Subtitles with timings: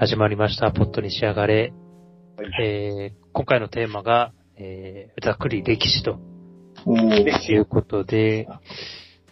[0.00, 0.70] 始まりました。
[0.70, 1.72] ポットに仕上がれ。
[2.36, 6.20] はいえー今回のテーマが、えーざっくり歴史と
[6.86, 8.60] いうことで、ま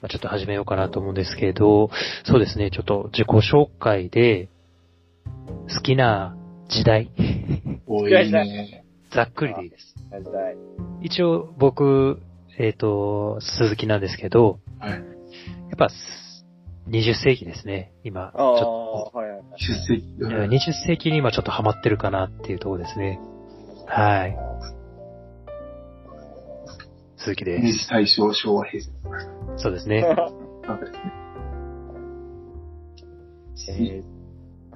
[0.07, 1.89] あ、ちょっと始めようかなと思うんですけど、
[2.25, 4.49] そうですね、ちょっと自己紹介で、
[5.73, 6.37] 好きな
[6.69, 7.13] 時代、
[7.87, 8.85] 多いね。
[9.15, 9.95] ざっくりでいいです。
[11.01, 12.19] 一応僕、
[12.59, 14.91] えっ、と、鈴木なんですけど、はい。
[14.95, 15.03] やっ
[15.79, 15.91] ぱ、
[16.89, 18.31] 20世紀ですね、今。
[18.33, 19.43] ちあょあ、はいはい。
[19.57, 20.07] 出席。
[20.07, 23.19] っと20世紀に今ちょっとハマってるかなっていうところですね。
[23.87, 24.37] はい。
[27.17, 28.91] 鈴木で明治大正昭和平成。
[29.57, 29.63] す。
[29.65, 30.07] そうですね。
[33.69, 34.17] えー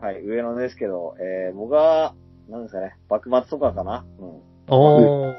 [0.01, 2.15] はい、上野ですけど、えー、僕は、
[2.49, 4.05] なんですかね、幕末とかかな？
[4.19, 4.75] うん。
[4.75, 5.35] おー。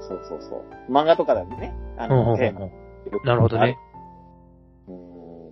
[0.00, 0.92] そうそうそう。
[0.92, 1.74] 漫画とかだね。
[1.98, 2.60] あうんうんの、うんテーマ。
[2.62, 2.70] うん
[3.24, 3.76] なるほどね。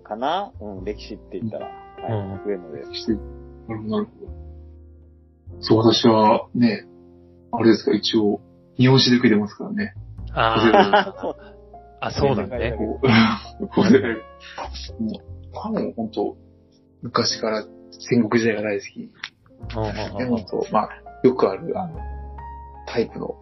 [0.07, 0.51] かな？
[0.59, 1.65] うん、歴史って言ったら。
[1.65, 2.85] はい、上野で。
[2.85, 2.93] す。
[2.93, 3.19] してな
[3.75, 5.61] るほど、なるほど。
[5.61, 6.85] そう、私はね、
[7.51, 8.41] あれですか、一応、
[8.77, 9.93] 日本史で受けてますからね。
[10.33, 11.35] あそう。
[11.99, 12.73] あ、あ、そうなんだね。
[12.77, 13.99] こう、で、
[14.99, 15.21] もう、
[15.53, 16.37] 多分本当、
[17.01, 19.11] 昔から戦国時代が大好き。
[19.75, 20.29] うんうんで、うん。
[20.29, 20.89] 本当、まあ、
[21.23, 21.99] よくある、あの、
[22.87, 23.35] タイプの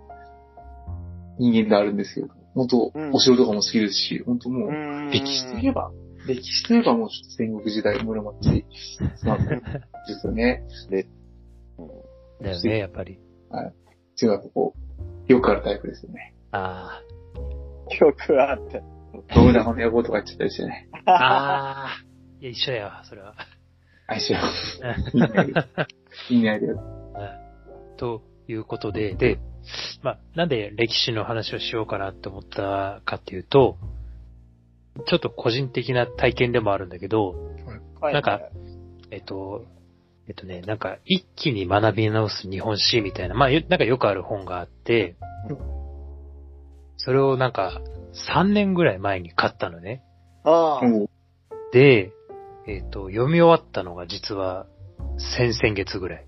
[1.37, 3.11] 人間であるんですけど、本当、うん。
[3.13, 5.09] お城とかも好きですし、本当もう、うん。
[5.11, 5.91] 歴史といえば、
[6.27, 8.65] 歴史といえばもう戦国時代室町
[9.23, 9.55] なんで
[10.19, 10.63] すよね。
[12.41, 13.19] だよね、やっぱり。
[14.21, 14.73] 違うとこ
[15.27, 16.33] う、よくあるタイプですよね。
[16.51, 17.01] あ
[17.99, 18.81] よくあって。
[19.33, 20.89] 信長の野望とか言っちゃったりしてね。
[21.05, 21.11] あ。
[21.11, 21.89] ああ。
[22.41, 23.35] いや、一緒やわ、それは。
[24.07, 24.33] 相性。
[25.13, 25.53] いいね。
[26.29, 26.85] いいね、ありがとう。
[27.97, 29.39] ということで、で、
[30.03, 33.77] まあ、なんで歴史の話をしようかなって思ったかっていうと、
[35.05, 37.35] ちょっと個人的な体験でもあるんだけど、
[37.99, 38.13] はい。
[38.13, 38.41] なんか、
[39.11, 39.65] えっと、
[40.27, 45.15] えっとね、なんか一気に学び直す日本史みたいな、まあ、よなんかよくある本があって
[45.49, 45.57] うん、
[46.97, 47.79] それをなんか
[48.33, 50.03] 3年ぐらい前に買ったのね。
[50.43, 50.81] ああ、
[51.71, 52.11] で、
[52.67, 54.65] えっと、読み終わったのが実は
[55.17, 56.25] 先々月ぐらい。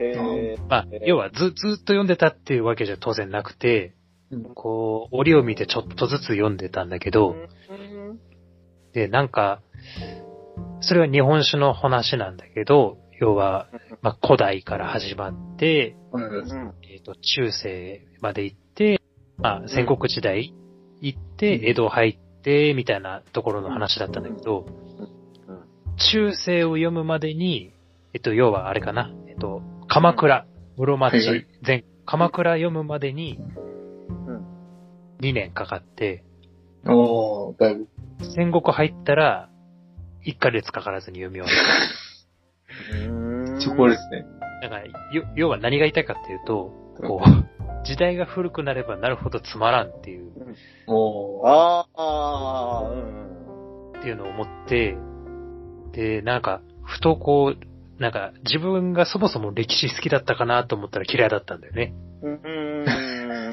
[0.00, 3.94] えー、まあえー、要はず、ずっと読んでたっていうわけじゃ当然なくて、
[4.30, 4.44] うん。
[4.54, 7.48] こう、折を見てちょっとずつ読んでたんだけど、うん
[8.92, 9.60] で、なんか、
[10.80, 13.68] それは日本史の話なんだけど、要は、
[14.02, 16.22] まあ、古代から始まって、うん。
[16.22, 19.00] うんえっ、と、中世まで行って、
[19.36, 20.54] まあ、戦国時代
[21.00, 21.66] 行って、うん。
[21.66, 24.66] 江戸入って、みたいなところの話だったんだけど、
[26.12, 27.72] 中世を読むまでに、
[28.14, 33.38] えっと、要はあれかな、えっと、鎌倉、室町、全、鎌倉読むまでに
[34.28, 34.46] うん、
[35.20, 36.22] 2年かかって、
[36.86, 37.88] おー、だいぶ。
[38.34, 39.48] 戦国入ったら、
[40.26, 41.62] 1ヶ月かからずに読み終わ
[43.02, 44.18] うんそこはですね。
[44.18, 44.26] る。
[44.62, 44.92] だから、よ
[45.36, 50.32] 要は何が言いたいかっていうと、こう、時代が古くなればなるほどつまらんっていう、
[50.86, 51.48] おー。
[51.48, 53.98] あーあー、うん。
[53.98, 54.96] っていうのを思って、
[55.92, 61.94] で、なんか、ふとこう、なんか、自分がそもそも歴史好きだったかなと思ったら嫌いだったんだよね。
[62.22, 62.84] うん。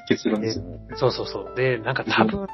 [0.08, 0.64] 結論ですよ。
[0.96, 1.56] そうそうそう。
[1.56, 2.48] で、なんか多分、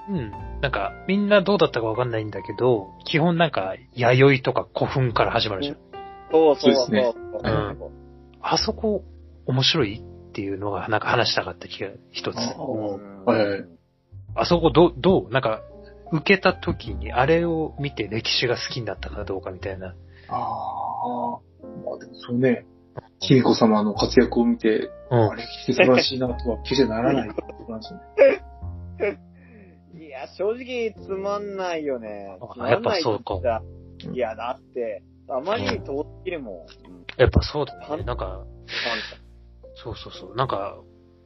[0.61, 5.77] なんか、みんなどうだったかわかんないんだけど、基本なんか、弥生とか古墳から始まるじゃん。
[6.31, 6.91] そうそうそう。
[6.91, 7.13] ね
[7.43, 7.77] うん
[8.41, 9.03] あそこ、
[9.45, 12.37] 面白いっていうのが、なんか話したかった気が一つ。
[12.37, 13.65] あうんはいはい
[14.33, 15.29] あそこどう、どう？
[15.31, 15.61] なんか、
[16.11, 19.95] 受けた時にあれを見て歴史が好きになったかどうかみたいな。
[20.29, 21.39] ああ。
[21.85, 22.65] まあでもそうね、
[23.19, 25.35] 卑弥呼様の活躍を見て、うんあ。
[25.35, 27.99] れ、素晴らしいなとは決してならないってことなんですよ
[29.09, 29.19] ね。
[30.05, 32.37] いや、正直つまんないよね。
[32.41, 33.61] あつまんないやっぱそうか
[34.13, 36.55] いや、だって、あまりに遠すぎるもん。
[36.55, 38.03] うんやっぱそうだね。
[38.03, 38.45] なんか、
[39.75, 40.35] そうそうそう。
[40.35, 40.77] なんか、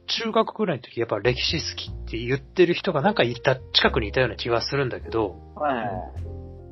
[0.06, 5.90] 中学ぐらいの時やっぱ歴史好きって言ってる人がなんかいた、近くにいたような気がするんだけど、はい。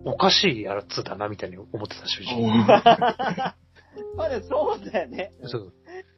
[0.05, 3.55] おかしいやつだなみたいに思ってた正直。
[4.17, 5.33] まあでもそうだよね。
[5.43, 5.73] そう。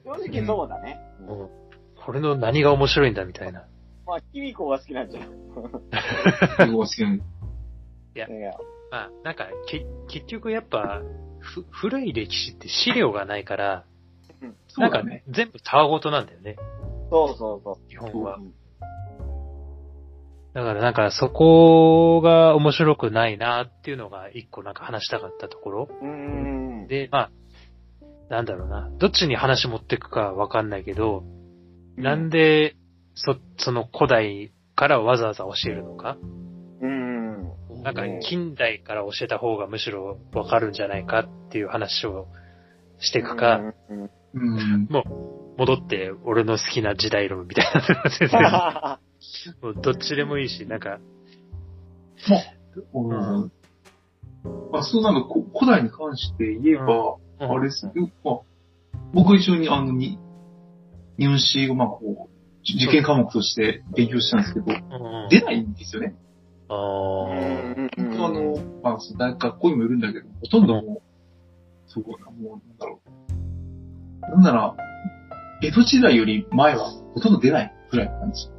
[0.05, 1.01] 正直そうだね。
[1.29, 1.67] うん
[2.05, 3.67] これの何が面白いんだみたいな。
[4.07, 5.25] まあ、キミコが好きなんじゃん。
[5.25, 7.25] すごい好きなんで
[8.15, 8.29] いや、
[8.93, 11.03] まあ、なんか、け、結局やっぱ、
[11.41, 13.85] ふ、古い歴史って資料がないから、
[14.41, 15.25] なんかそうだね。
[15.29, 16.57] 全部たわごとなんだよね、
[17.11, 17.89] そうそうそう。
[17.89, 18.39] 基本は。
[20.55, 25.89] だからなんかそこが面白くないなっていうのが一個なんか話したかったところ。
[26.01, 26.87] うーん。
[26.87, 27.31] で、まあ、
[28.29, 28.91] なんだろうな。
[28.99, 31.25] どっちに話持っていくかわかんないけど、
[31.97, 32.77] なんで、
[33.15, 36.17] そ、その古代からわざわざ教えるのか？
[36.81, 37.43] うん。
[37.83, 42.27] なんか近代から教えた方がむしろわかるんじゃないかっていう話を
[42.99, 44.39] していくか、うんうんう
[44.79, 44.89] ん。
[45.57, 47.65] 戻って俺の好きな時代論みたい
[48.43, 48.99] な
[49.63, 50.99] もうどっちでもいいし、なんか、
[52.93, 53.15] うんう
[53.47, 53.53] ん
[54.71, 57.93] まあ、そうなんか、こ古代に関して言えば、うんあれですね、
[58.25, 58.35] まあ、
[59.13, 60.19] 僕一緒にあの、に、
[61.19, 66.15] 日本史をまあこう、じ受験科目として勉強したんですけど、うん出ないんですよね。
[66.69, 71.03] あうーん本当あの、まあ、その大学校にもいるんだけど、ほとんどもう、
[71.87, 74.31] そうだな、もう、なんだろう。
[74.31, 74.77] なんなら、
[75.63, 78.51] 江戸時代より前はほとんど出ないぐらいなんです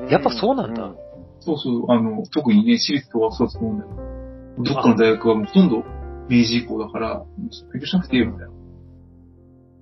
[0.00, 0.08] よ。
[0.08, 0.92] やっぱそうなんだ。
[1.40, 5.84] そうそう、あの、特にね、私立とかそうだと思うんだけど、どっかの大学はもうほとんど
[6.28, 7.24] 明治以降だから、
[7.72, 8.52] 勉強しなくていいよみたいな。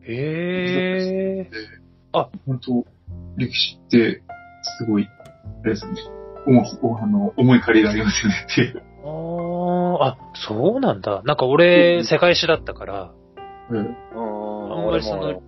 [0.08, 1.50] へえ。
[2.46, 2.86] 本当
[3.36, 4.22] 歴史って、
[4.78, 5.92] すごい、あれですね。
[6.82, 8.82] おあの、重い借りがありますよねっていう。
[9.04, 11.22] あーあ、そうなんだ。
[11.24, 13.12] なんか俺、世界史だったから、
[13.70, 13.78] うん。
[13.78, 13.96] うん。
[14.72, 15.42] あんまりその俺も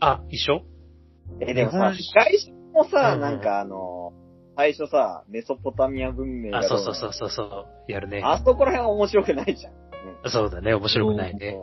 [0.00, 0.62] あ、一緒？
[1.40, 4.12] え、でもさ、世界史もさ、うんなんかあの、
[4.56, 8.22] 最初さ、メソポタミア文明があ、どそうそうそうそうそう、やるね。
[8.24, 9.72] あそこら辺は面白くないじゃん。
[10.26, 11.56] そうだね、面白くないね。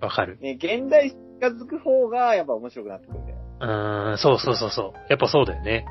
[0.00, 0.38] わかる。
[0.40, 1.10] ね、現代に
[1.40, 3.38] 近づく方がやっぱ面白くなってくるんだよ。
[3.60, 4.98] うーん、そうそうそうそう。
[5.08, 5.86] やっぱそうだよね。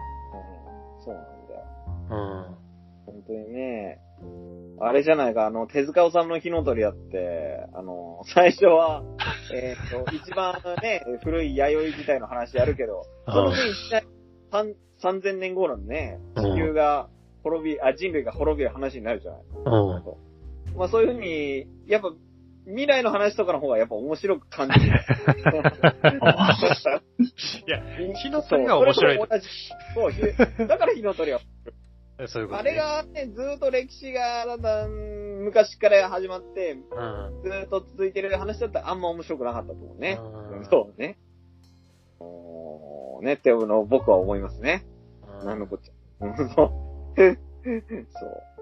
[1.00, 1.64] うん、そうなんだよ。
[2.10, 3.14] うん。
[3.14, 4.00] 本当にね、
[4.80, 9.04] あれじゃないか、あの、手塚治虫の火の鳥やって、あの、最初は、
[9.54, 14.04] えっ、と、一番ね、古い弥生時代の話やるけど、その分一体
[14.52, 17.10] 三3000年後のね、地球が
[17.44, 19.42] 滅び、あ、人類が滅びる話になるじゃない。
[19.66, 20.27] うん。
[20.78, 22.14] まあそういうふうに、やっぱ、
[22.66, 24.88] 未来の話とかの方がやっぱ面白く感じる。
[27.68, 27.82] いや、
[28.14, 30.22] 火の鳥が面白いそうそうひ
[30.68, 31.40] だから火の鳥は。
[32.26, 32.72] そういうこと、あね。
[32.72, 34.90] れがね、ずーっと歴史がだんだん
[35.46, 36.82] 昔から始まって、うん。
[37.44, 40.20] ずーっと続いてる話だったらあんま面白くなかったと思うね。
[40.22, 41.18] うんそうね。
[42.20, 44.84] おーねっていうのを僕は思いますね。
[45.44, 45.94] なんのこっちゃ。
[46.26, 46.48] う んそう。
[46.56, 48.57] そう。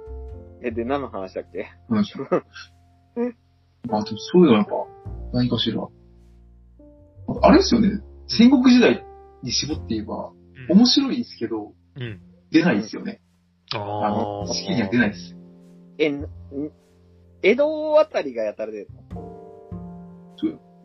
[0.67, 1.67] え、で、何の話だっけ？
[1.89, 2.27] なんでしょう？
[3.88, 4.73] まあ、でもそういうのはやっぱ、
[5.33, 5.88] 何かしら。
[7.41, 7.89] あれですよね。
[8.27, 9.06] 戦国時代
[9.44, 10.35] に絞って言えば、うん
[10.67, 12.19] 面白いですけど、うん。
[12.51, 13.21] 出ないですよね。
[13.75, 14.47] ああの、あ。
[14.47, 15.35] 式には出ないです。
[16.00, 16.27] え、ん
[17.44, 18.88] 江戸あたりがやたら出る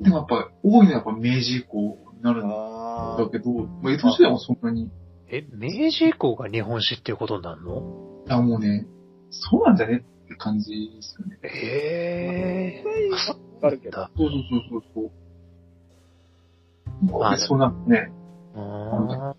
[0.03, 3.51] でもやっぱ、多いのはやっぱ明治以降になるんあだけど、
[3.83, 4.91] まあ、江戸時代もそんなに、い
[5.31, 7.83] え、明治以降が日本史っていうことになるの？
[8.27, 8.87] やもうね、
[9.31, 11.39] そうなんだねって感じですよね。
[11.43, 12.85] ええ
[13.63, 13.99] あるけど。
[13.99, 14.11] だ。
[14.17, 15.11] そうそうそうそうそう。
[17.21, 18.11] まあそうなんかね、
[18.55, 19.35] あ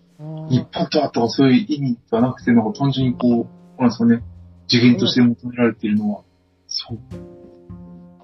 [0.50, 3.46] 日本とはとかそういう意味ではなくて、なんか単純にこ
[3.78, 4.22] う、なんですかね、
[4.68, 6.22] 次元として求められているのは、
[6.66, 6.98] そう。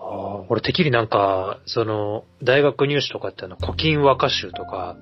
[0.00, 4.96] あー俺てっきりなんか、その、大学入試とかってあの、古今和歌集とか、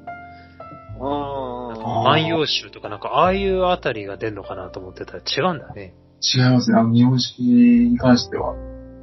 [0.98, 5.94] ああー万葉集とかなんか、ああいうあたりが出んのかなと思ってたら違うんだね。
[6.20, 6.78] 違いますね。
[6.78, 8.54] あの、日本史に関しては、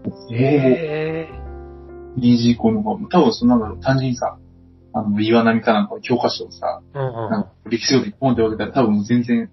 [0.04, 1.30] ほぼへえ。
[2.16, 4.38] 明治以降の方が、多分そのなんだろう、単純にさ、
[4.94, 9.50] あの、岩波かなんかの教科書をさ、うんうんなんか歴史書でポンって分けたら多分全然、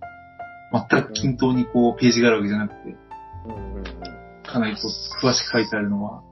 [0.90, 2.96] 全く均等にこう、ページがあるわけじゃなくて、
[3.46, 3.84] うん。
[4.44, 6.22] かなりこう、詳しく書いてあるのは、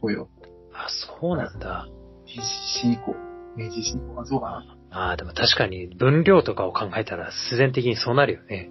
[0.00, 0.28] そうよ。
[0.74, 1.88] あ、そうなんだ。
[2.26, 2.48] 明治
[2.80, 3.14] 史以降。
[3.56, 4.76] 明治史以降はそうかな。
[4.90, 8.70] ああ、でも確かに分量とかを考えたら自然的にそうなるよね。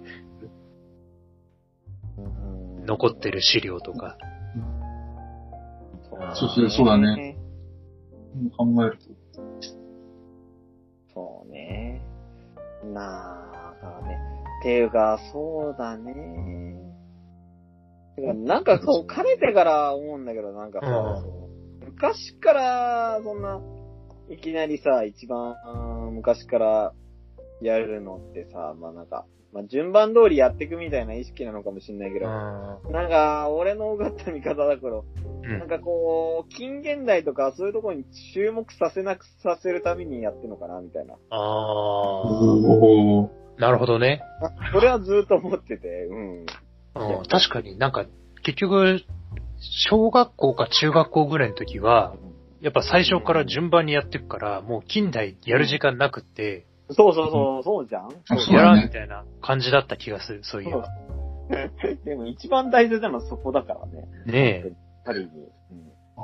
[2.88, 4.16] うん残ってる資料とか。
[6.34, 7.36] そうそうそうだね。
[8.56, 9.42] 考えると。
[11.14, 12.02] そうね。
[12.92, 14.18] なあ、だからね。
[14.60, 16.14] っていうか、そうだね。
[18.16, 21.38] てか、なんかそう、かねてから思うんだけど、なんかさ、うん
[21.80, 23.60] 昔から、そんな、
[24.30, 26.92] いきなりさ、一番、うん昔から
[27.60, 32.92] やるのってさ、まあなんか、まあ順番通りやっていくみたいな意識なのかもしんないけうど、ん。
[32.92, 41.14] なんか、俺のうがった見方だから、うんなんかこう、近現代とかそういうところに注目させなくさせるためにやってんのかな、みたいな。
[41.30, 43.38] ああ。
[43.58, 44.22] なるほどね。
[44.72, 46.40] それはずっと思ってて、うん。
[46.40, 46.46] うん、
[47.28, 48.04] 確かになんか、
[48.42, 49.00] 結局、
[49.88, 52.14] 小学校か中学校ぐらいの時は、
[52.60, 58.06] やっぱ最初から順番にやっていくから、もう近代やる時間なくって、そうそうそう、そうじゃん？
[58.06, 60.86] あそうやらんみたいな感じだった気がする、そういえば。
[62.04, 64.08] でも一番大切なのはそこだからね。
[64.26, 64.72] ねえ。
[65.06, 65.30] ある意味。
[66.16, 66.22] あ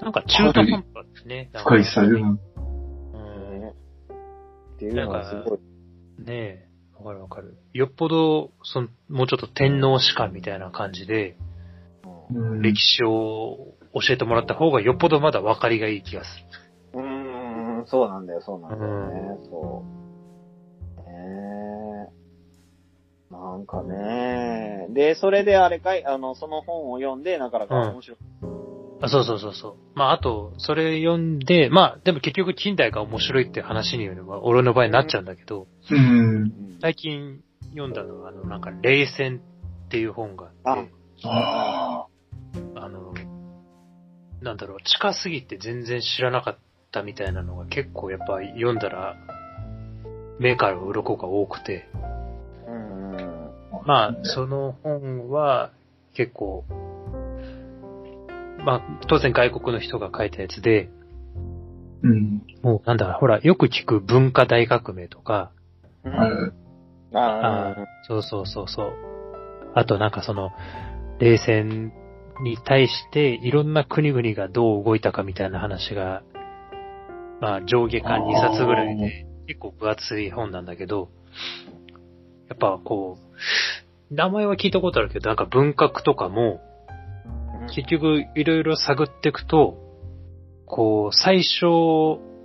[0.00, 0.04] あ。
[0.04, 1.50] なんか中途半端ですね。
[1.52, 2.02] なんか深いさ。
[2.02, 3.60] ううんん。
[3.60, 3.74] ね
[4.74, 5.58] っていうのがすごい。
[6.22, 6.66] ねえ。
[6.98, 7.56] わかるわかる。
[7.72, 11.36] よっぽど、その、もうちょっと天皇史観みたいな感じで、
[12.30, 16.65] うん歴史を教えてもらった方がよっぽどまだ分かりがいい気がすうー
[17.86, 19.84] ん、そうなんだよ、そうなんだよね、そ
[20.98, 21.00] う。
[21.08, 22.26] ねえ。
[23.32, 28.18] なんかねで、それであれかい、あの、その本を読んで、なかなか面白い。
[28.18, 28.26] る。
[29.02, 29.74] あそうそうそうそう。
[29.94, 35.98] まあ、あと、それ読んで、まあ、でも結局近代が面白いって話には、俺の場合になっちゃうんだけど、うん。
[35.98, 37.40] うん最近
[37.70, 39.40] 読んだのは、あの、なんか、冷戦
[39.86, 40.90] っていう本があって、
[41.24, 42.06] あ
[42.76, 43.14] あの、
[44.42, 46.58] なんだろう、近すぎて全然知らなかっ
[46.90, 49.16] たみたいなのが結構やっぱ読んだら、
[50.38, 51.88] 目から鱗が多くて。
[53.86, 55.70] まあ、その本は
[56.12, 56.64] 結構、
[58.64, 60.90] まあ、当然外国の人が書いたやつで、
[62.02, 62.42] うん。
[62.62, 65.52] もうなんだろう、ほら、よく聞く文化大革命とか、
[66.04, 66.52] うん。
[67.14, 67.76] ああ
[68.06, 68.92] そうそうそうそう。
[69.74, 70.50] あとなんかその、
[71.18, 71.92] 冷戦
[72.42, 76.22] に対していろんな国々がどう動いたかみたいな話が、
[77.40, 81.08] まあ上下巻2冊ぐらいで結構分厚い本なんだけど、
[82.48, 83.18] やっぱこ
[84.10, 86.60] う、名前は聞いたことあるけど、なんか文学とかも、
[87.74, 89.76] 結局いろいろ探っていくと、
[90.66, 91.66] こう、最初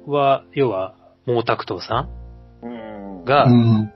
[0.07, 0.95] は、要は、
[1.25, 2.09] 毛沢東さ
[2.63, 3.25] うんん。
[3.25, 3.93] が、うん。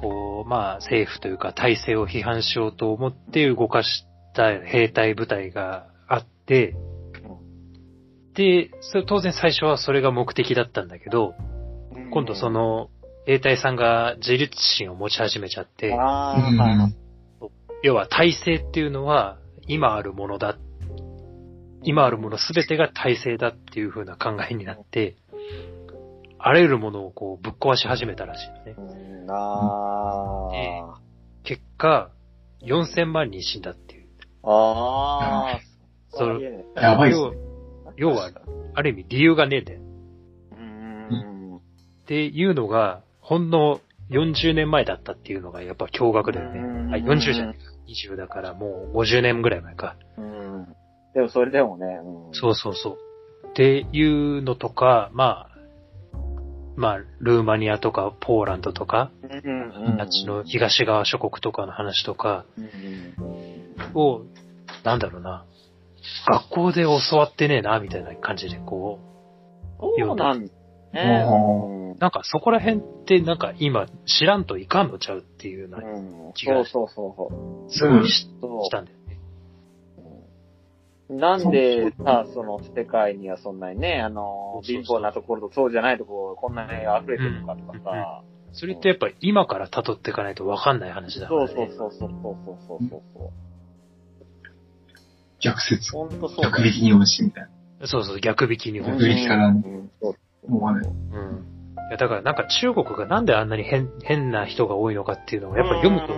[0.00, 6.74] こう、まあ、政府というか体制を批判しようと思って動かした兵隊部隊があって、
[8.34, 11.34] で、それ当然最初はそれが目的だったんだけど、
[12.10, 12.90] 今度そ、の、
[13.26, 15.96] 兵隊さんが自立心を持ち始めちゃって。
[17.82, 20.56] 要は体制っていうのは今あるものだ。
[21.82, 25.16] 今あるものすべてが体制だっていう風な考えになって、
[26.38, 28.74] あらゆるものをこうぶっ壊し始めたらしいのね。
[28.76, 30.98] うんあ
[31.44, 32.10] 結果、
[32.62, 34.06] 4000万人死んだっていう。
[34.42, 34.50] あ。
[34.50, 35.60] ああ。
[36.10, 37.43] それやばいっすね。
[37.96, 38.30] 要は、
[38.74, 39.80] ある意味理由がねえんだよ。
[40.52, 41.56] うん。
[41.56, 41.60] っ
[42.06, 46.60] ていうのが、ほんの40年前だったっていうのがやっぱ驚愕だよね。
[46.60, 47.60] うんあ、40じゃないか。
[47.88, 49.96] 20だからもう50年ぐらい前か。
[50.18, 50.66] うん。
[51.14, 52.34] でもそれでもね、うん。
[52.34, 53.48] そうそうそう。
[53.48, 54.02] ってい
[54.38, 55.54] うのとか、まあ、
[56.76, 59.10] まあ、ルーマニアとかポーランドとか。
[59.98, 64.22] あっちの東側諸国とかの話とかうんを、
[64.82, 65.44] なんだろうな、
[66.26, 68.98] 学校で教わってねえな、みたいな感じでこ
[69.78, 70.52] そうなんだ
[70.92, 71.26] ね。
[71.28, 78.28] ううんなんかそこら辺ってなんか今知らんといかんのちゃうっていうようなうん気がそうそうそうすごいし
[78.70, 79.18] たんだよね。
[81.08, 81.14] う。
[81.14, 88.22] なんでさ、その世界にはそんなにね、あの、貧乏なところとそうじゃないところ、こんなに溢れてるのかとかさ。
[88.52, 91.46] それってやっぱり今から辿っていかないとわかんない話だからね。
[91.48, 93.30] そうそうそうそうそうそうそうそう。
[95.44, 95.92] 逆説。
[95.92, 97.48] ほんとそうだよ逆撃に押しみたい
[97.84, 98.78] そうそう、逆引きに。
[98.80, 100.58] 逆撃からねうんそうな。
[100.58, 100.76] もうん。
[100.76, 106.14] いや、だからなんか中国がなんであんなに変、変な人が多いのかっていうのがやっぱり読むと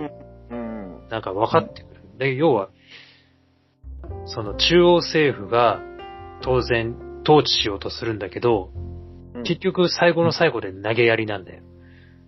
[0.51, 1.09] うん。
[1.09, 2.01] なんか分かってくる。
[2.17, 2.69] で、要は、
[4.25, 5.81] その中央政府が
[6.41, 11.61] 当然統治しようとするんだけど、うん結局最後の最後で投げやりなんだよ。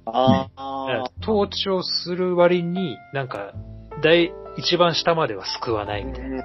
[0.06, 1.12] ああら。
[1.22, 3.54] 統治をする割に、なんか、
[4.04, 6.44] 大、一番下までは救わないみたいな。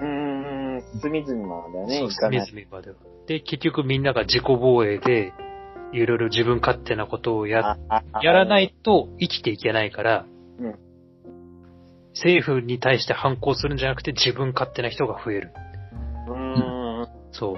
[0.94, 2.46] うん、隅々までね、そう、いかない。
[2.46, 2.96] 隅々までは。
[3.26, 5.32] で、結局みんなが自己防衛で、
[5.92, 7.76] いろいろ自分勝手なことをや、
[8.22, 10.26] やらないと生きていけないから、
[10.58, 10.74] うん
[12.16, 15.52] 政府に対して反抗するんじゃなくて自分勝手な人が増える。
[16.28, 17.08] うん。
[17.32, 17.56] そう。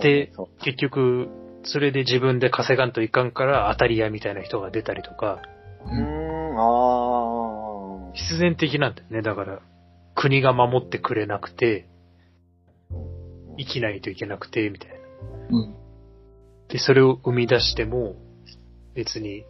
[0.00, 0.32] で
[0.62, 1.28] 結局、
[1.62, 5.42] それで自分で稼がんといかんから当たり屋みたいな人が出たりとか、
[5.84, 8.12] うーん、ああ。
[8.14, 9.22] 必然的なんだよね。
[9.22, 9.60] だから、
[10.14, 11.88] 国が守ってくれなくて、
[13.58, 14.94] 生きないといけなくて、みたいな。
[15.50, 15.74] うん。
[16.68, 18.16] で、それを生み出しても、
[18.94, 19.44] 別に、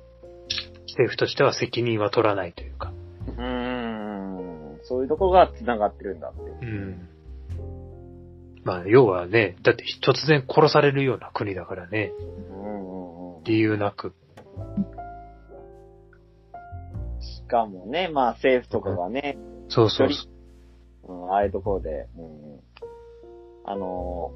[0.88, 2.92] 政府としては責任は取らないというか。
[3.26, 4.78] うーん。
[4.83, 6.40] そういうとこが繋がってるんだって。
[6.40, 7.09] うん。
[8.64, 12.12] まあ、要はね、だって突然殺されるような国だからね、
[12.50, 13.44] うんうんうん。
[13.44, 14.14] 理由なく。
[17.21, 19.37] しかもね、まあ政府とかがね、
[19.68, 20.34] そうそう一う
[21.13, 22.61] ん、ああいうところで、うん、
[23.65, 24.33] あの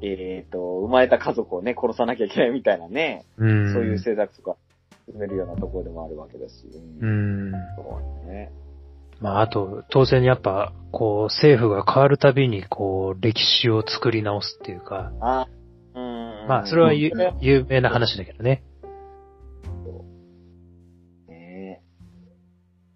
[0.00, 3.72] ー、えっ、と、生まれた家族をね、殺さなきゃいけないみたいなね、うん。
[3.72, 4.56] そういう政策とか
[5.06, 6.66] 進めるようなところでもあるわけだし。
[6.66, 7.52] ううんん。
[7.76, 8.50] そうね。
[9.20, 15.46] まあ、あと、当然やっぱ、こう、政府が変わるたびに、こう、歴史を作り直すっていうか、あ、
[15.94, 16.48] うん。
[16.48, 18.64] まあ、それは有名な話だけどね。
[21.28, 21.82] ね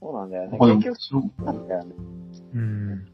[0.00, 0.58] そうなんだよね。
[0.58, 1.94] 結局、そうなんだよね。
[2.54, 3.04] うん。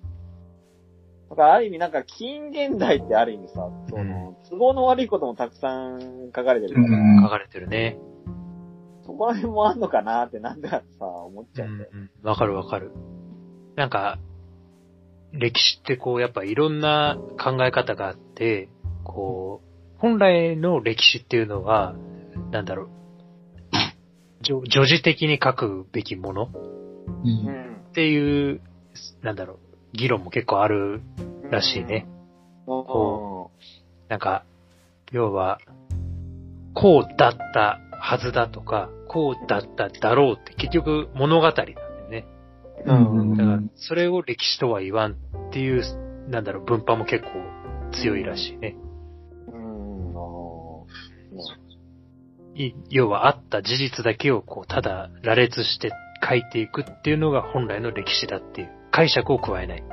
[1.30, 7.98] だからある意味なんか近現代ってある意味さ、その、都合の悪いこともたくさん書かれてるから、うん書かれてるね。
[9.04, 11.90] そこら辺もあんのかなってなんださ、思っちゃうんだよ。
[11.92, 12.92] うんうんわかるわかる。
[13.76, 14.18] なんか、
[15.32, 18.68] 歴史ってこう、やっぱいろんな考え方があって、
[19.02, 21.94] こう、本来の歴史っていうのは、
[22.50, 22.88] なんだろう、
[24.42, 26.58] じょ叙事的に書くべきものっう。
[27.24, 27.76] うんん。
[27.94, 28.60] ていう、
[29.22, 29.58] なんだろう、
[29.92, 31.00] 議論も結構ある
[31.50, 32.06] らしいね。
[32.66, 33.46] うん。
[34.08, 34.44] なんか、
[35.10, 35.58] 要は、
[36.74, 41.76] こうだったはずだとか、こうだっただろうって結局物語なんだよ
[42.08, 42.26] ね。
[42.86, 45.16] うんだから、それを歴史とは言わんっ
[45.52, 45.82] ていう、
[46.28, 47.30] なんだろう、分派も結構
[47.92, 48.76] 強いらしいね。
[49.52, 49.72] うん。
[52.54, 55.92] い要はあった事実だけをこう、ただ羅列して
[56.26, 59.84] 書いていくっていうのが本来の歴史だっていう、解釈を加えない。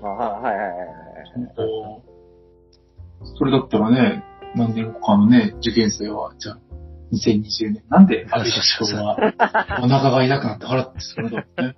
[0.00, 2.08] あはいはいはいはい。
[3.36, 4.24] それだったらね、
[4.54, 6.58] 何年後かのね、受験生は、じゃあ、
[7.12, 9.16] 2020年、なんで安倍首相は、
[9.82, 11.74] お腹がいなくなって払ってそれだって ね。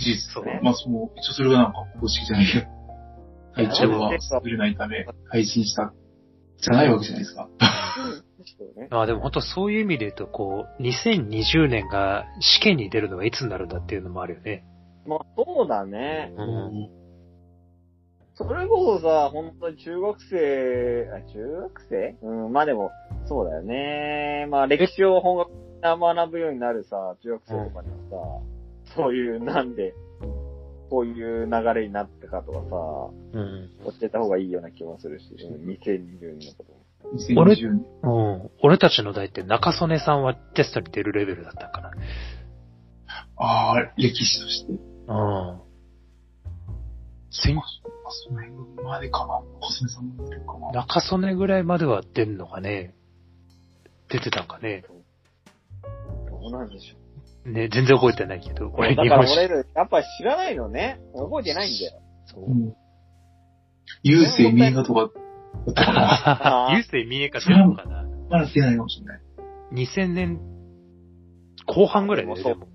[0.00, 2.66] 事実そうまあ、その、一応それがなんか公式じゃないけど、
[3.54, 5.92] 体調が優れないため、配信した、
[6.58, 7.48] じゃないわけじゃないですか。
[8.90, 14.64] まあでも本当そういう意味で言うと、こう、2020年が試験に出るのはいつになるんだっていうのもあるよね。
[15.08, 16.32] まあ、そうだね。
[16.36, 16.98] うん
[18.34, 22.16] それこそさ、本当に中学生、あ、中学生？
[22.22, 22.92] うん、まあでも、
[23.26, 24.46] そうだよね。
[24.48, 28.42] まあ歴史を本格的に学ぶようになるさ、中学生とかには
[28.86, 29.92] さ、そういう、なんで、
[30.88, 33.70] こういう流れになったかとかさ、うん。
[33.86, 37.14] 教えた方がいいような気もするし、うん2020年のことも。
[37.16, 37.86] 2020年。
[38.04, 38.50] うん。
[38.62, 41.90] 俺たちの代って中曽根さんはテストに出るレベルだったんかな？
[43.36, 44.87] ああ、歴史として。
[45.08, 45.60] うん。
[47.30, 47.62] せんあ、
[48.10, 49.42] その辺までかな。
[49.60, 50.70] コスメさんも出るかな。
[50.72, 52.94] 中曽根ぐらいまでは出んのかね
[54.08, 54.84] 出てたんかね
[56.30, 58.66] どうなんでしょね、全然覚えてないけど。
[58.68, 58.72] う。
[58.74, 59.52] 俺だから日本史。
[59.74, 61.00] やっぱ知らないのね。
[61.14, 62.02] 覚えてないんだよ。
[62.26, 62.54] そうう。
[62.54, 62.74] ん。
[64.04, 66.68] 郵政民営化とか、だったかな。
[66.68, 69.20] あ ー郵政民営化出るのかなまだ出ないかもしれない。
[69.72, 70.40] 2000年
[71.66, 72.67] 後半ぐらいで、そうでも。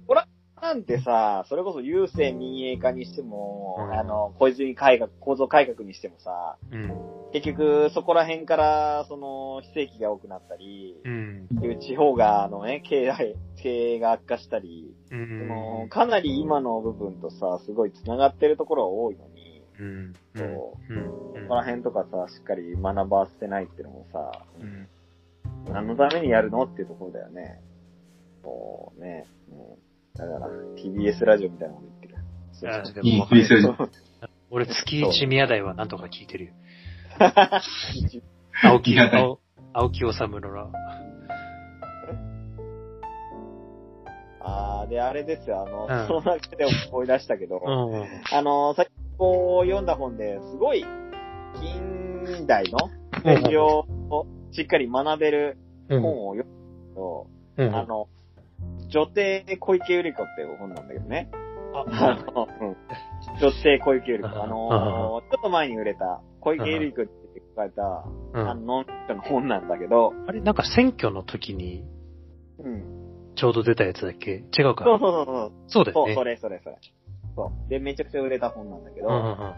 [0.63, 6.89] なんてさ、それこそ郵政民営化にしても、うんあの、小泉改革、構造改革にしてもさ、うん。
[7.33, 11.49] 結局そこら辺から、その、非正規が多くなったり、うん。
[11.61, 15.89] いう地方が、あのね、経営、経営が悪化したり、うそのん。
[15.89, 20.13] かなり今の部分とさ、すごい繋がってるところが多いのに、うん。
[20.33, 21.11] そうん。
[21.43, 24.87] そこら辺とかさ、しっかり学ばせてないっていうのもさ、うん。
[25.73, 27.59] 何のためにやるのっていうところだよね。
[28.41, 29.25] そうね。
[29.51, 30.47] うんだから、
[30.77, 33.61] TBS ラジオみたいなこと言ってる。
[33.63, 33.89] そう
[34.51, 36.53] 俺、月一宮台はなんとか聞いてるよ。
[38.63, 39.39] 青木、宮台青
[39.73, 40.69] 青木治のな。
[44.41, 48.05] あー、で、あれですよ、あの、うんその中で思い出したけど、うん。
[48.31, 50.85] あの、さっきこう読んだ本ですごい、
[51.59, 52.77] 近代の
[53.23, 53.85] 歴史を
[54.51, 55.57] しっかり学べる
[55.89, 56.01] うん。
[56.01, 56.57] 本を読んだ
[56.89, 57.75] けど、うん。
[57.75, 58.07] あの、
[58.89, 61.29] 女帝小池百合子っていう本なんだけどね。
[61.75, 61.85] あ
[62.33, 62.77] の、うん。
[63.39, 64.43] 女帝小池百合子。
[64.43, 71.83] あのーちょっと前に売れた、小池百合子って書かれた、うんあの、の本なんだけど、あれ、なんか選挙の時に
[72.59, 72.83] うん。
[73.35, 74.43] ちょうど出たやつだっけ？
[74.57, 75.51] 違うかそうそうそうそう。
[75.67, 76.15] そう、そうだよね。
[76.15, 76.77] それそれそれ。
[77.35, 77.69] そう。
[77.69, 79.53] で、めちゃくちゃ売れた本なんだけど、うんうんうん。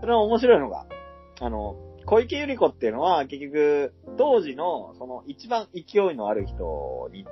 [0.00, 0.86] それの面白いのが、
[1.40, 7.24] あの、小池百合子っていうのは、結局、当時の、その、一番勢いのある人に、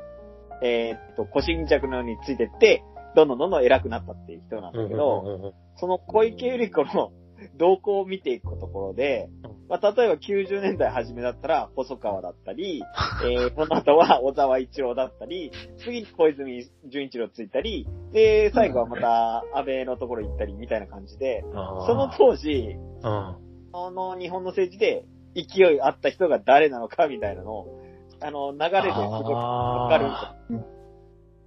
[0.63, 2.83] えーっと、腰巾着のようについてって、
[3.17, 7.13] どんどんどんどん偉くなったっていう人なんだけど、その小池百合子の
[7.57, 9.29] 動向を見ていくところで、
[9.69, 12.83] まあ、例えば90年代初めだったら細川だったり、
[13.25, 23.37] えー、この後は小沢一郎だったり、次に小泉純一郎ついたり、で、最後はまた安倍のところ行ったりみたいな感じで、その当時、うん。
[23.73, 27.80] あの日本の政治で勢いあった人が誰なのかみたいなのを、
[28.23, 30.61] あの、流れですごくわかる。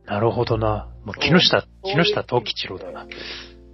[0.06, 0.90] なるほどな。
[1.06, 3.08] もう木下、木下藤吉郎だな。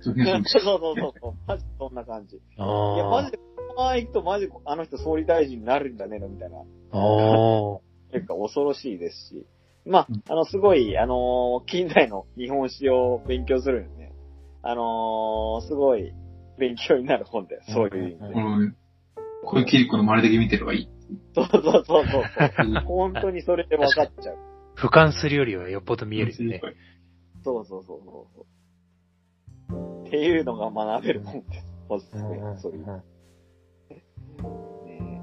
[0.01, 1.33] そうそうそうそうそう。
[1.47, 2.35] マジそんな感じ。
[2.37, 6.57] いや、マあジで、このまま行くとマジあの人総理大臣になるんだねの、みたいな。
[6.57, 6.61] あ。
[6.61, 7.79] あ
[8.11, 9.45] 結構恐ろしいですし。
[9.85, 14.13] まうんあ、あの、すごい、あのー近代の日本史を勉強するんでね。
[14.61, 16.13] あのーすごい
[16.57, 17.61] 勉強になる本だよ。
[17.67, 18.33] そういう意味で。
[18.33, 18.71] この、
[19.43, 20.89] 小池百合子の丸だけ見てればいい。
[21.45, 22.23] そうそうそうそうそう。
[22.85, 24.37] 本当にそれで分かっちゃう。
[24.75, 26.61] 俯瞰するよりはよっぽど見えるよね。
[27.43, 28.41] そうそうそうそう。
[28.41, 31.65] っっていうのが学べるもんです。
[31.87, 32.57] おすすめうん。
[32.57, 32.85] そういう。
[34.85, 35.21] ね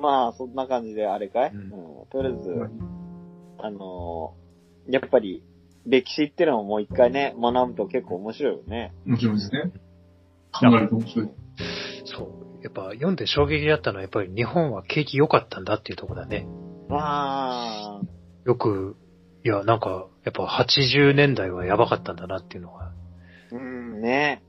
[0.00, 2.50] まあ、そんな感じであれかい、ううんんとりあえず、
[3.58, 4.48] あのー
[4.90, 5.44] やっぱり、
[5.84, 8.94] 歴史ってのをもう一回ね、学ぶと結構面白いよね。
[9.06, 9.72] 面白いですね。
[10.52, 11.28] 考えると面白い。
[12.04, 12.47] そう。
[12.62, 16.46] やっぱ読んで衝撃だったのは、やっぱり日本は景気良かったんだっていうところだね。
[16.88, 18.00] わ
[18.44, 18.96] よく、
[19.44, 22.92] いや、なんか、やっぱ80年代はやばかったんだなっていうのが。
[23.52, 23.56] ー。
[23.56, 24.42] うん、ね。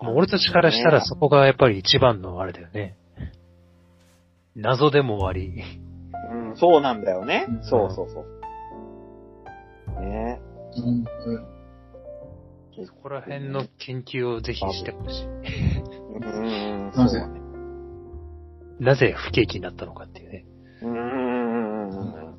[0.00, 2.96] もう俺たちからしたらそこがやっぱり一番のあれだよね。
[4.54, 5.62] 謎でもあり。
[6.30, 7.46] うん、そうなんだよね。
[7.48, 8.24] うんそうそうそ
[9.98, 10.00] う。
[10.00, 10.40] ね
[10.76, 11.53] うん
[12.86, 15.26] そこら辺の研究をぜひしてほしい。
[15.26, 17.24] うん、なぜ？
[18.80, 20.44] なぜ不景気になったのかっていうね。
[20.82, 22.34] うーん。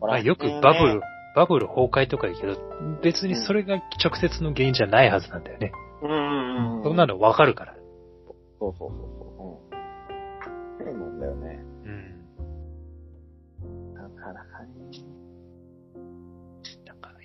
[0.00, 1.00] まあよくバブル、
[1.36, 2.56] バブル崩壊とか言うけど、
[3.02, 5.72] 別にそれが直接の原因じゃないはずなんだよね。
[6.02, 6.82] うん。
[6.84, 7.74] そんなのわかるから。
[8.60, 9.17] そうそうそう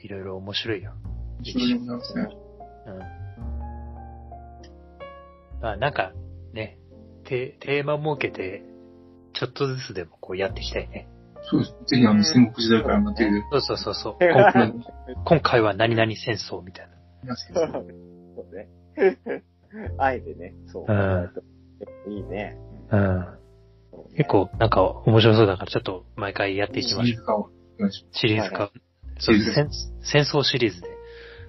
[0.03, 0.93] いろいろ面白いよ。
[1.39, 2.27] 面白いものですね。
[2.87, 2.99] うん。
[5.61, 6.11] まあなんか、
[6.53, 6.77] ね、
[7.23, 8.63] テテーマ設けて、
[9.33, 11.07] ちょっとずつでもこうやっていきたいね。
[11.49, 11.71] そうです。
[11.87, 14.17] ぜひあの、戦国時代からの手で、そうそうそうそう。
[14.21, 14.73] 今 回
[15.25, 16.89] 今回は何々戦争みたい
[17.23, 17.35] な。
[17.35, 18.69] そうね。
[19.97, 20.85] あえてね、そう。
[20.87, 21.31] うん
[22.07, 22.57] いいね。
[22.91, 23.25] うん。
[24.15, 27.05] 結構なんか面白そうだからちょっと毎回やっていきましょう。
[27.05, 28.55] シリーズ化をお願いしシリーズ化。
[28.55, 28.71] はいは
[29.19, 29.69] そうシリーズ戦
[30.01, 30.93] 戦争シリーズで。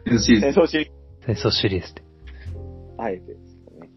[0.06, 0.24] ます。
[0.24, 0.52] シリーズ。
[0.52, 0.92] 戦争し、
[1.26, 2.02] 戦争シリーズで。
[2.98, 3.40] あえてです
[3.80, 3.90] ね。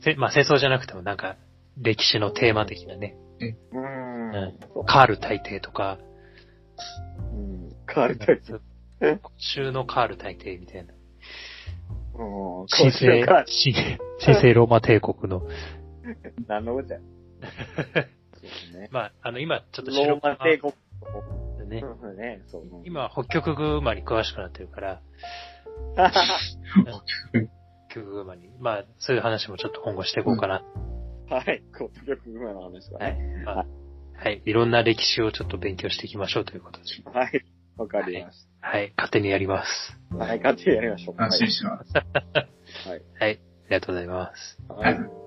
[0.00, 1.36] せまあ戦争じゃなくてもなんか
[1.76, 3.16] 歴史のテーマ的なね。
[3.40, 5.98] うーうんカール大帝とか、
[7.32, 7.70] うん。
[7.92, 8.40] 変わりたい。
[9.00, 10.94] 今週のカール大帝みたいな。
[12.14, 12.66] うん。
[12.68, 13.74] 神聖か、神
[14.24, 15.42] 神聖ローマ帝国の、
[16.46, 17.00] 何のことや。
[17.82, 18.88] そうですね。
[18.90, 20.72] まあ、あの今ちょっとローマ帝国。
[21.72, 22.62] でね、うんね、そう。
[22.84, 25.00] 今北極熊に詳しくなってるから、
[27.88, 30.64] 北極熊に、まあそういう話もちょっと今後していこうかな。
[31.28, 31.62] はい。
[31.76, 33.42] コット力馬の話がはいね。。
[33.44, 33.66] まあ
[34.22, 34.42] はい。
[34.44, 36.84] いろんな歴史をちょっと勉強していきましょうということで。
[37.10, 37.44] はい。
[37.76, 38.92] わかりましはい。
[38.96, 39.98] 勝手にやります。
[40.10, 40.16] た。
[40.16, 41.14] はい、勝手にやりましょう。
[41.18, 41.92] 安心します。
[42.88, 43.02] はい。
[43.18, 43.30] はい。
[43.30, 44.58] ありがとうございます。
[44.68, 44.94] はい。
[44.94, 45.21] はい